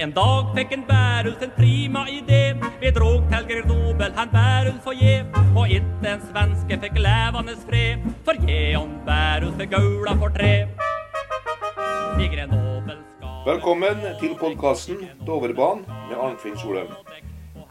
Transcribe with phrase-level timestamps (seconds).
[0.00, 2.54] En dag fikk en Bærulf en prima idé.
[2.80, 5.26] Vi drog til Grenoble, han Bærulf og jeg.
[5.52, 8.06] Og ikke en svenske fikk levende fred.
[8.24, 10.54] For Geon Bærulf er gaula for tre.
[12.16, 16.96] I Grenoble skal Velkommen til podkasten Dovrebanen med Arnfinn Solheim.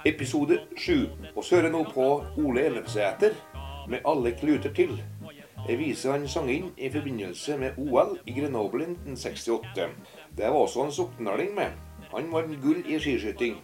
[0.06, 1.10] Episode 7.
[1.36, 2.08] Og så hører nå på
[2.38, 3.34] Ole Ellefsæter
[3.88, 5.02] med 'Alle kluter til'.
[5.68, 9.90] Jeg viser han sang inn i forbindelse med OL i Grenoble 1968.
[10.38, 11.89] Det var også en soknaling med.
[12.12, 13.60] Han vant gull i skiskyting.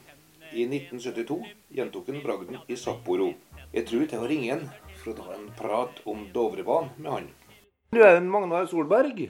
[0.54, 1.40] I 1972
[1.74, 3.32] gjentok han bragden i Sapporo.
[3.74, 7.28] Jeg tror det var ingen han for å ta en prat om Dovrebanen med han.
[7.92, 9.26] Du er en Magnar Solberg?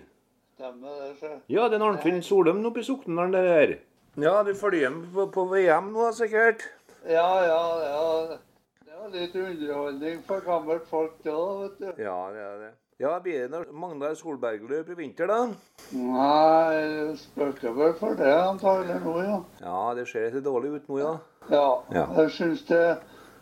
[0.56, 1.32] Stemmer det, sjø.
[1.52, 3.74] Ja, det er Arnfinn Solheim oppe i Soknedalen der her.
[4.20, 6.68] Ja, du følger med på, på VM nå, sikkert?
[7.08, 8.38] Ja, ja, ja.
[8.84, 12.04] Det var litt underholdning for gammelt folk da, vet du.
[12.04, 12.72] Ja, det er det.
[12.96, 15.40] Ja, blir det noe Magnar Solberg-løp i vinter, da?
[15.92, 19.40] Nei, spøker vel for det antagelig nå, ja.
[19.60, 21.12] Ja, det ser litt dårlig ut nå, ja.
[21.52, 22.06] Ja, Ja.
[22.22, 22.86] jeg syns det,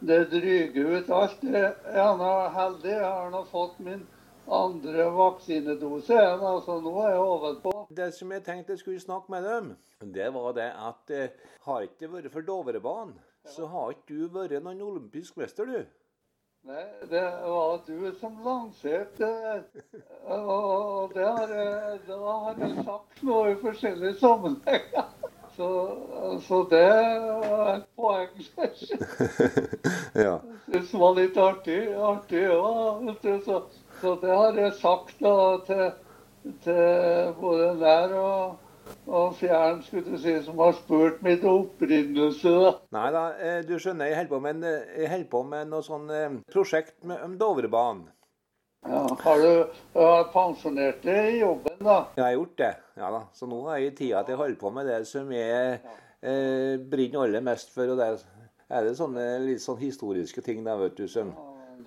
[0.02, 1.44] det dryger ut alt.
[1.46, 4.02] Jeg er nå heldig, jeg har nå fått min
[4.50, 6.18] andre vaksinedose.
[6.18, 7.76] igjen, Altså, nå er jeg ovenpå.
[7.94, 9.76] Det som jeg tenkte jeg skulle snakke med dem,
[10.18, 11.30] det var det at eh,
[11.68, 13.14] har ikke det vært for Dovrebanen,
[13.46, 15.86] så har ikke du vært noen olympisk mester, du.
[16.66, 19.30] Nei, det var du som lanserte.
[20.24, 21.50] Og, det har
[22.08, 25.10] da har jeg sagt noe i forskjellige sammenhenger.
[25.58, 25.68] Så,
[26.48, 26.86] så det
[27.44, 28.32] var et poeng.
[30.26, 30.38] ja.
[30.72, 33.18] Det var litt artig, artig ja.
[33.44, 33.60] Så,
[34.00, 35.36] så det har jeg sagt da
[35.68, 35.86] til,
[36.64, 38.63] til både nær og,
[39.08, 42.50] og fjern, skulle du si, som har spurt mitt opprinnelse.
[42.50, 42.74] da.
[42.96, 46.10] Nei da, eh, du skjønner, jeg holder på med, en, eh, på med noe sånn
[46.12, 48.08] eh, prosjekt med, om Dovrebanen.
[48.84, 52.02] Ja, har du har pensjonert deg i jobben, da?
[52.18, 53.22] Jeg har gjort det, ja da.
[53.32, 57.24] Så nå har jeg tida til å holde på med det som jeg eh, brenner
[57.24, 57.94] aller mest for.
[57.94, 58.10] Og det
[58.68, 61.08] er det sånne litt sånn historiske ting, da, vet du.
[61.08, 61.32] Som,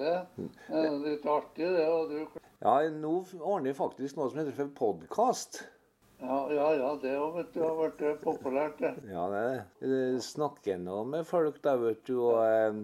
[0.00, 1.84] Ja, Det er litt artig, det.
[1.88, 5.66] Og du, ja, nå ordner jeg faktisk noe som heter for podkast.
[6.20, 8.94] Ja, ja, ja, det du, har blitt populært, det.
[9.10, 9.90] Ja, det det.
[9.90, 12.16] Jeg snakker nå med folk, da, vet du.
[12.30, 12.80] Og eh,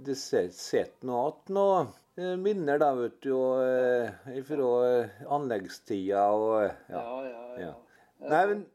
[0.00, 3.34] det sitter noe igjen noen eh, minner, da, vet du.
[3.36, 7.04] Og eh, fra eh, anleggstida og eh, ja.
[7.04, 7.72] Ja, ja, ja.
[8.30, 8.66] Nei, men-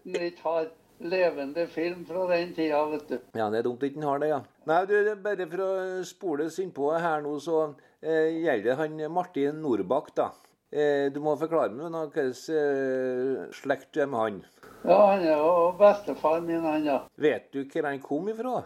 [0.45, 3.17] har levende film fra den tida, vet du.
[3.35, 4.39] Ja, det er dumt ikke den har det, ja.
[4.69, 4.95] Nei, du,
[5.25, 5.73] bare for å
[6.07, 7.65] spole oss innpå her nå, så
[8.01, 10.29] eh, gjelder det han Martin Nordbakk, da.
[10.75, 14.39] Eh, du må forklare meg nå hvilken eh, slekt du er med han.
[14.83, 16.97] Ja, han er jo bestefar min, han, ja.
[17.15, 18.57] Vet du hvor han kom ifra?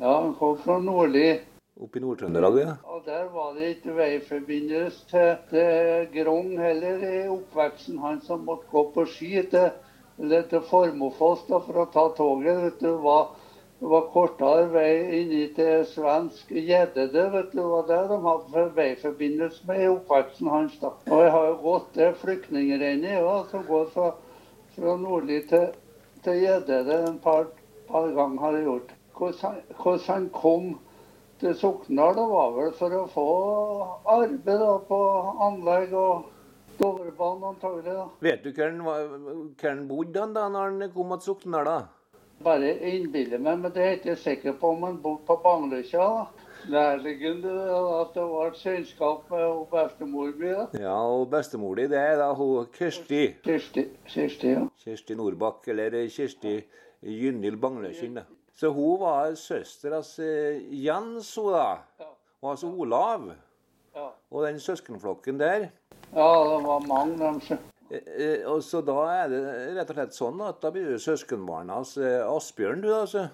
[0.00, 1.28] Ja, Han kom fra Nordli.
[1.78, 2.74] Oppe i Nord-Trøndelag, ja.
[2.90, 8.00] Og der var det ikke veiforbindelse til, til Grong heller i oppveksten.
[8.02, 9.70] Han som måtte gå på ski til,
[10.18, 12.64] til Formofoss da, for å ta toget.
[12.64, 13.30] vet du, var,
[13.80, 17.28] var kortere vei inn til svensk Gjeddede.
[17.32, 20.78] vet du, var det de hadde for veiforbindelse med i oppveksten hans.
[20.80, 20.90] da.
[21.10, 24.10] Og jeg har jo gått det flyktningrennet ja, som går fra,
[24.74, 25.68] fra Nordli til,
[26.24, 27.46] til Gjeddede en par,
[27.88, 28.94] par ganger har jeg gjort.
[29.18, 30.66] Hvordan hvordan han kom
[31.38, 33.28] til Sokndal det var vel for å få
[34.10, 34.98] arbeid da, på
[35.46, 36.26] anlegg og
[36.78, 37.94] Dovrebanen antagelig.
[37.94, 38.04] da.
[38.22, 41.66] Vet du hvor han bodde da når han kom til Sokndal?
[41.66, 41.97] da?
[42.44, 45.38] Bare innbiller meg, men det er jeg ikke sikker på om han bodde på
[45.92, 46.26] da.
[46.68, 47.52] Nærliggende
[48.00, 50.48] at det var et selskap med hun bestemor mi.
[50.48, 50.66] da.
[50.78, 53.34] Ja, og bestemor di, det er da hun Kirsti.
[53.44, 54.66] Kirsti, Kirsti ja.
[54.84, 56.60] Kirsti Nordbakk, eller Kirsti
[57.60, 58.14] Bangløkjen.
[58.14, 58.22] da.
[58.54, 61.78] Så hun var søster av eh, Jens, hun da.
[62.00, 62.10] Ja.
[62.42, 63.30] Og altså Olav.
[63.94, 64.08] Ja.
[64.30, 65.68] Og den søskenflokken der.
[66.14, 67.58] ja, det var mange dem.
[67.88, 69.42] Så- Eh, eh, og så da er det
[69.76, 73.28] rett og slett sånn at da blir du søskenbarn av eh, Asbjørn, du, altså.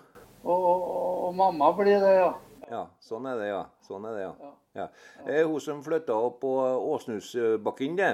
[0.44, 0.84] Og, og,
[1.28, 2.34] og mamma blir det, ja.
[2.70, 3.64] Ja, sånn er det, ja.
[3.82, 4.52] Sånn er det, ja.
[4.74, 4.86] Ja.
[5.26, 5.42] ja.
[5.48, 6.52] Hun som flytta opp på
[6.94, 8.12] Åsnusbakken, det.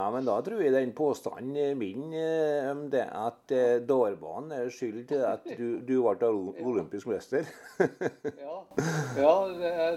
[0.00, 2.14] Ja, men da tror jeg den påstanden min
[2.70, 3.52] om det at
[3.84, 6.30] Dårbanen er skyld til at du, du ble
[6.64, 7.44] olympisk mester.
[8.40, 8.62] Ja,
[9.18, 9.34] ja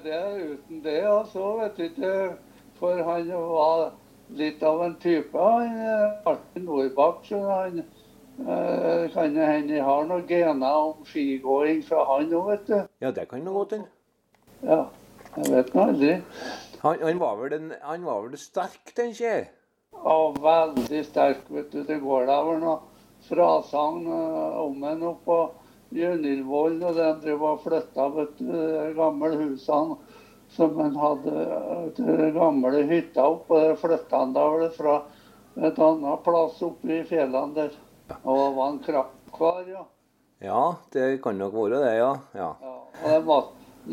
[0.03, 1.53] det, er, uten det, altså.
[1.61, 2.15] Vet du ikke.
[2.81, 3.93] For han var
[4.37, 7.23] litt av en type, han er Martin Nordbakk.
[7.29, 12.77] Så han eh, kan hende har noen gener om skigåing fra han òg, vet du.
[13.03, 13.89] ja, det kan godt hende.
[14.63, 14.85] Ja,
[15.37, 16.13] jeg vet nå aldri.
[16.83, 19.49] Han, han, var vel den- han var vel sterk, tenker jeg.
[19.93, 21.83] Ja, veldig sterk, vet du.
[21.87, 22.79] Det går da vel noe
[23.27, 25.43] frasagn eh, om en oppå
[25.93, 29.97] Gjønilvollen, og den driver og flytter, vet du, de gamle husene
[30.55, 34.99] som han hadde, gamle hytta oppå der flytta han da vel fra
[35.57, 37.75] et annet plass oppe i fjellene der.
[38.23, 39.83] Og var en krakkvar, ja.
[40.43, 42.13] Ja, det kan nok være det, ja.
[42.35, 42.49] ja.
[42.61, 43.37] Ja, og det må,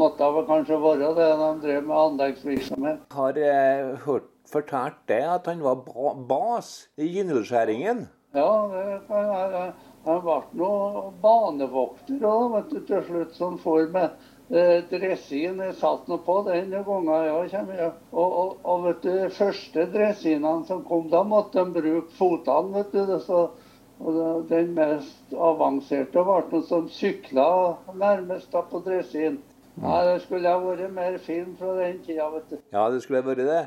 [0.03, 3.05] måtte vel kanskje være det de drev med anleggsvirksomhet.
[3.15, 8.09] Har jeg hørt fortalt det at han var ba bas i gynnelskjæringen?
[8.35, 9.73] Ja, det kan jeg.
[10.07, 10.75] Han ble nå
[11.23, 15.61] banevokter òg, vet du, til slutt, som for med eh, dressin.
[15.63, 17.93] Jeg satt nå på den gangen jeg ja, kommer jeg.
[18.13, 22.81] Og, og, og vet du, de første dressinene som kom, da måtte de bruke fotene,
[22.81, 23.19] vet du.
[23.25, 23.43] Så,
[24.01, 27.47] og den mest avanserte ble noen som sykla
[28.01, 29.39] nærmest da på dressin.
[29.81, 32.59] Nei, det skulle ha vært mer film fra den tida, vet du.
[32.73, 33.63] Ja, det skulle ha vært det.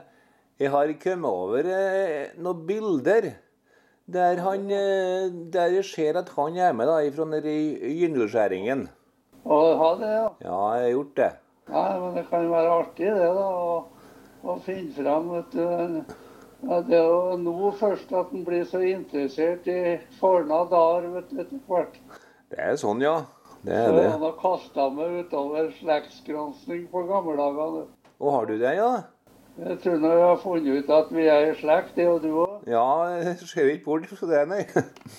[0.62, 3.32] Jeg har kommet over eh, noen bilder
[4.06, 7.56] der, han, eh, der jeg ser at han er med da, fra nede
[9.44, 10.28] Og ha det, ja.
[10.46, 11.32] Ja, jeg har gjort det.
[11.74, 13.48] Nei, men det kan være artig det, da.
[13.48, 13.78] Å,
[14.44, 16.18] å finne fram vet du.
[16.64, 19.80] Ja, det er jo nå først at en blir så interessert i
[20.20, 21.98] forna dager du, etter hvert.
[22.54, 23.18] Det er sånn, ja.
[23.64, 24.06] Det Så er det.
[24.12, 27.86] han har kasta meg utover slektsgransking på gammeldagene.
[28.24, 28.92] Og har du det, ja?
[29.54, 32.30] Jeg tror nå jeg har funnet ut at vi er i slekt, det og du
[32.42, 32.64] òg.
[32.68, 34.62] Ja, jeg ser ikke bort fra det, nei.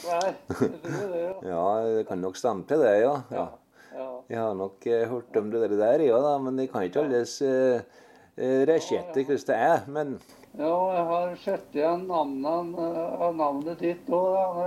[0.08, 1.34] Nei, jeg tror det, ja.
[1.52, 1.66] Ja,
[1.98, 3.14] det kan nok stemme til det, ja.
[3.32, 3.46] ja.
[4.30, 7.36] Jeg har nok eh, hørt om det der, ja da, men jeg kan ikke alles
[7.44, 7.80] uh,
[8.68, 9.84] resjette hvordan det er.
[9.88, 10.14] Men
[10.54, 14.60] Ja, jeg har sett igjen navnene, eh, navnet ditt òg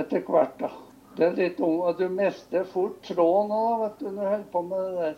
[0.00, 0.58] etter hvert.
[0.60, 0.70] da.
[1.18, 4.62] Det er litt ung, Du mister fort tråden òg, vet du, når du holder på
[4.68, 5.16] med det der.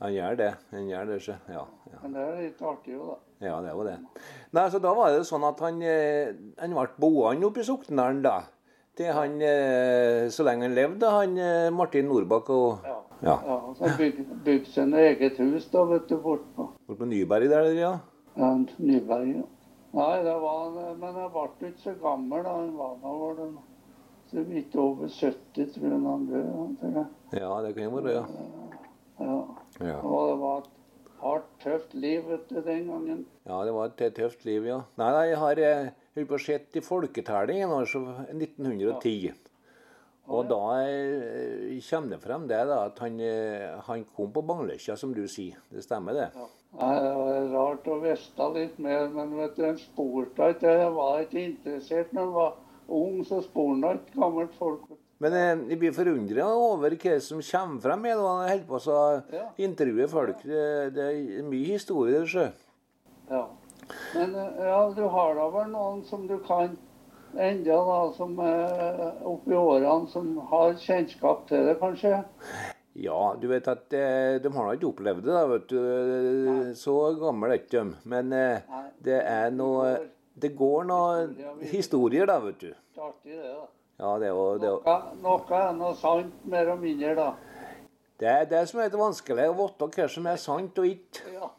[0.00, 0.50] han gjør det.
[0.72, 1.38] Han gjør det, ikke?
[1.48, 1.98] Ja, ja.
[2.02, 3.46] Men det er litt artig jo, da.
[3.46, 3.98] ja, det var det.
[4.52, 8.22] Nei, så Da var det sånn at han, eh, han ble boende oppe i Soknedalen,
[8.24, 8.42] da.
[8.96, 12.50] Til han, eh, så lenge han levde, han eh, Martin Norbakk.
[12.50, 12.98] og Ja.
[13.24, 13.38] Ja.
[13.48, 16.68] ja så bygde bygd et eget hus da, vet du, bortpå.
[16.86, 17.92] Bort på Nyberg der, ja.
[18.36, 19.30] Ja, Nyberg.
[19.38, 19.44] Ja.
[19.94, 22.56] Nei, det var men jeg ble ikke så gammel da.
[22.58, 23.48] Han var da var det
[24.32, 27.04] så vidt over 70, tror jeg han døde.
[27.32, 28.24] Ja, det kan jo være, ja.
[29.20, 29.36] Ja.
[29.80, 29.98] ja.
[30.00, 30.70] Og det var et
[31.22, 33.24] hardt, tøft liv vet du, den gangen.
[33.46, 34.80] Ja, det var et tøft liv, ja.
[35.00, 38.02] Nei, jeg har eh, holdt på å sett i folketellingen, altså
[38.34, 39.43] 1910.
[40.32, 44.96] Og da eh, kommer det frem det da, at han, eh, han kom på Bangløkja,
[44.96, 45.58] som du sier.
[45.68, 46.28] Det stemmer, det.
[46.34, 46.46] Ja.
[46.74, 50.72] Nei, Det var rart å vite litt mer, men vet du, en spurte ikke.
[50.80, 52.54] Jeg var ikke interessert når jeg var
[52.88, 54.88] ung, så spurte jeg ikke gammelt folk.
[55.22, 58.80] Men eh, jeg blir forundra over hva som kommer frem her når han holder på
[58.80, 59.04] å
[59.36, 59.44] Ja.
[59.68, 60.40] intervjue folk.
[60.42, 60.64] Det,
[60.96, 62.48] det er mye historie, sjø.
[63.30, 63.44] Ja.
[64.16, 66.72] Men ja, du har da vel noen som du kan
[67.38, 72.22] enda da, som er oppi årene, som har kjennskap til det, kanskje?
[72.94, 76.74] Ja, du vet at eh, de har da ikke opplevd det, da, vet du.
[76.78, 77.96] Så gammel er ikke de.
[78.10, 79.96] Men eh, det er noe
[80.34, 82.70] Det går noe historier, da, vet du.
[82.70, 83.66] Det er artig, det, da.
[84.02, 87.12] Ja, det er jo det, er jo- Noe, noe er noe sant, mer og mindre,
[87.14, 87.28] da.
[88.18, 91.22] det, er det som er litt vanskelig, å vite hva som er sant og ikke.
[91.36, 91.50] Ja.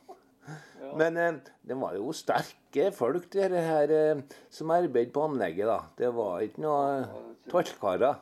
[0.95, 1.37] Men eh,
[1.67, 5.67] det var jo sterke folk, dere her eh, som arbeidet på anlegget.
[5.69, 5.79] da.
[5.99, 8.19] Det var ikke noe tallkarer.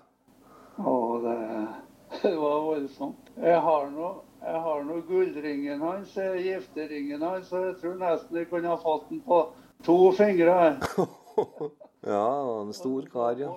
[0.82, 0.94] Å,
[1.24, 1.40] det,
[2.24, 3.34] det var voldsomt.
[3.38, 8.42] Jeg har nå jeg har nå gullringen hans, eh, gifteringen hans, så jeg tror nesten
[8.42, 9.46] jeg kunne ha fått den på
[9.86, 10.58] to fingre.
[12.04, 13.48] Ja, en stor kar, ja.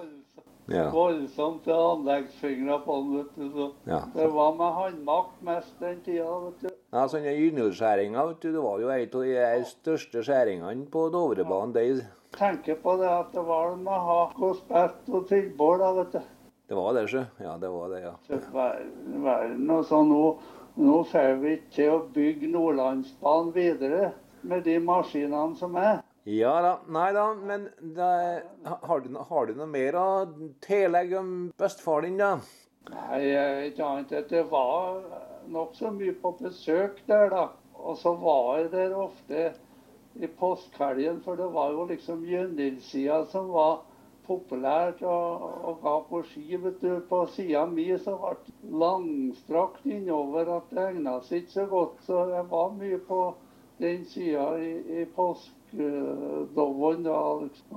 [0.71, 0.85] Ja.
[0.95, 3.49] voldsomt anleggsfingre på den, vet du.
[3.51, 3.67] Så.
[3.91, 3.99] ja.
[4.15, 6.76] Det var med håndmakt mest den tida, vet du.
[6.97, 8.53] Ja, sånne gynnelskjæringer, vet du.
[8.55, 11.75] Det var jo en av de største skjæringene på Dovrebanen.
[11.77, 16.17] De, Tenker på det at det var med hakk og spett og tilbord, da, vet
[16.17, 16.33] du.
[16.69, 17.23] det var det, sjø.
[17.45, 18.15] Ja, det var det, ja.
[18.27, 18.39] Så
[19.25, 20.23] verden og så nå,
[20.81, 24.11] nå får vi ikke til å bygge Nordlandsbanen videre
[24.43, 26.01] med de maskinene som er.
[26.27, 26.73] Ja da.
[26.91, 28.11] Nei da, men det,
[28.67, 30.07] har, du, har du noe mer å
[30.65, 32.33] tillegge om bestefaren din, da?
[32.91, 35.01] Nei, jeg- ikke annet at det var
[35.53, 37.47] nokså mye på besøk der, da.
[37.77, 39.53] Og så var jeg der ofte
[40.17, 43.83] i påskehelgen, for det var jo liksom Jønnilsida som var
[44.27, 46.57] populært og, og ga på ski.
[46.63, 47.01] vet du.
[47.09, 52.01] På sida mi så ble det langstrakt innover at det egna seg ikke så godt.
[52.07, 53.21] Så jeg var mye på
[53.83, 54.73] den sida i,
[55.03, 57.21] i påskedoven da,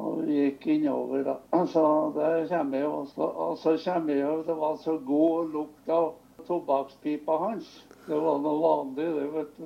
[0.07, 1.27] og gikk innover.
[1.27, 1.37] da.
[1.73, 1.83] Så
[2.15, 3.29] der kommer jeg også.
[3.45, 6.13] Og så kommer jeg Det var så god lukt av
[6.47, 7.69] tobakkspipa hans.
[8.07, 9.65] Det var noe vanlig, det, vet du.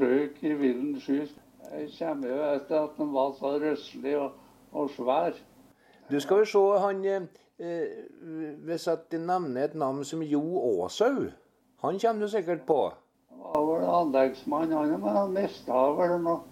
[0.00, 1.20] Røyk i villen sky.
[1.68, 4.38] Jeg kommer jo etter at den var så røslig og,
[4.72, 5.36] og svær.
[6.08, 7.82] Du skal vel se han eh,
[8.64, 11.28] Hvis at du nevner et navn som Jo Aashaug,
[11.82, 12.78] han kommer du sikkert på.
[13.30, 16.46] Han var vel anleggsmann, han, men han mista vel noen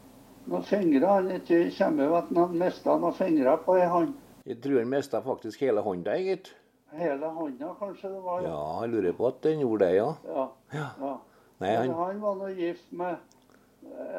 [0.51, 1.07] noe fingre.
[1.07, 4.15] Han ikke kommer jo at han mista noen fingre på ei hånd.
[4.47, 6.53] Jeg tror han mista faktisk hele hånda, gitt.
[6.93, 8.43] Hele hånda, kanskje det var?
[8.47, 10.13] Ja, jeg lurer på at den gjorde det, ja.
[10.29, 10.45] ja.
[10.73, 10.87] Ja.
[11.01, 11.15] ja.
[11.59, 13.17] Nei, Men han, han var nå gift med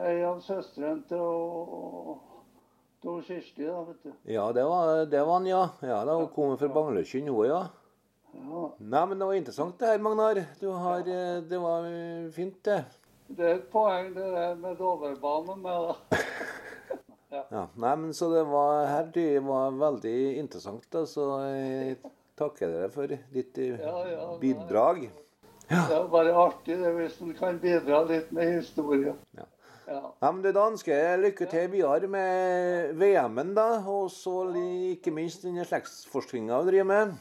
[0.03, 2.17] ei av søstrene til og,
[3.07, 4.11] og Kirsti, da, vet du.
[4.33, 5.63] ja, det var, det var han, ja.
[5.85, 7.61] Ja, da Hun kom fra Bangløkken, hun, ja.
[8.37, 8.63] Ja.
[8.79, 10.41] Nei, men det var interessant det her, Magnar.
[10.59, 12.81] Du har, eh, det var eh, fint, det.
[13.27, 16.19] Det er et poeng det der med Dovrebanen med, da.
[17.51, 20.85] Ja, nei, men Så det var her det var veldig interessant.
[20.93, 21.97] da, Så jeg
[22.37, 25.07] takker dere for ditt eh, Ja, ja, bidrag.
[25.67, 29.15] Det er bare artig det hvis en kan bidra litt med historie.
[29.35, 29.47] Ja.
[29.87, 30.01] Ja.
[30.19, 34.49] Ja, men du, danske, lykke til videre med VM-en, da, og så
[34.91, 37.13] ikke minst den slektsforskninga du driver med.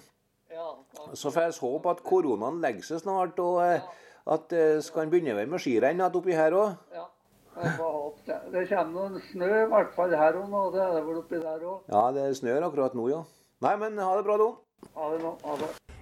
[0.51, 0.73] ja
[1.15, 3.87] Så får vi håpe at koronaen legger seg snart, og eh,
[4.27, 6.75] at det skal begynne med skirenn oppi her òg.
[6.95, 7.07] ja.
[8.27, 8.35] Det.
[8.53, 10.65] Det kommer noen snø, i hvert fall her og nå.
[10.75, 11.87] Det er det vel oppi der òg.
[11.89, 13.23] Ja, det snør akkurat nå, ja.
[13.65, 14.51] Nei, men ha det bra, da.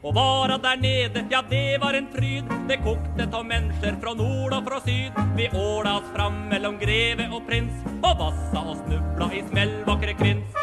[0.05, 2.51] Og vara der nede, ja det var en fryd.
[2.69, 5.17] Det kokte av mennesker fra nord og fra syd.
[5.37, 10.61] Vi åla oss fram mellom greve og prins, og vassa og snubla i smellvakre krins.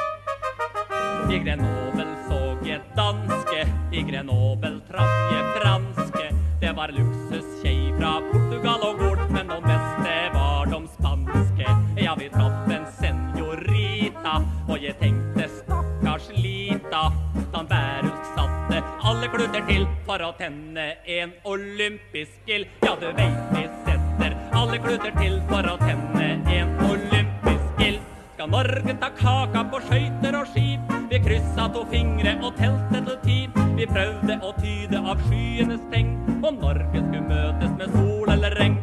[1.31, 6.27] I Grenoble så jeg danske, i Grenoble traff jeg franske.
[6.61, 11.75] Det var luksuskjei fra Portugal og Gol, men det beste var de spanske.
[11.97, 14.37] Ja, vi traff en senorita,
[14.69, 17.09] og jeg tenkte stakkars lita.
[17.51, 20.85] Dan Bærulsk satte alle kluter til for å tenne
[21.17, 22.69] en olympisk ild.
[22.85, 27.99] Ja, du veit vi setter alle kluter til for å tenne en olympisk ild.
[28.35, 30.95] Skal Norge ta kaka på skøyter og skip?
[31.11, 33.39] Vi kryssa to fingre og telte til ti.
[33.75, 38.79] Vi prøvde å tyde av skyenes tegn om Norge skulle møtes med sol eller regn.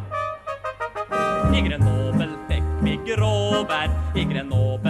[1.57, 4.88] I Grenoble fikk vi gråvær, i Grenoble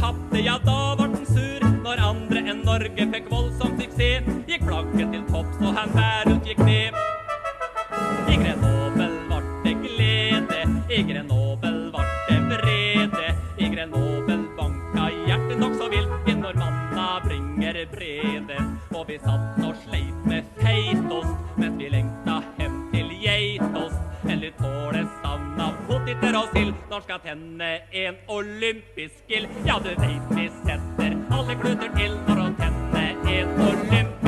[0.00, 1.66] tapte, ja da var den sur.
[1.86, 6.62] Når andre enn Norge fikk voldsom suksess Gikk flagget til topps og han Bærhus gikk
[6.66, 6.96] ned.
[8.26, 13.28] I Grenoble vart det glede I Grenoble vart det vrede.
[13.58, 18.58] I Grenoble banka hjertet nok så vilt i normanna bringer brede.
[18.94, 19.65] Og vi satt
[26.96, 32.40] Når skal tenne en olympisk ild Ja, du vet vi setter alle kluter til For
[32.40, 33.02] å tenne
[33.34, 34.25] en olympisk